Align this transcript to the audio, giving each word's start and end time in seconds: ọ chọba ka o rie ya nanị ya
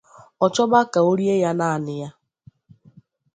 ọ 0.45 0.47
chọba 0.53 0.79
ka 0.91 0.99
o 1.09 1.11
rie 1.17 1.35
ya 1.43 1.51
nanị 1.59 1.93
ya 2.01 2.09